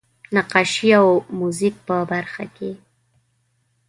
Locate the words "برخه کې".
2.11-2.71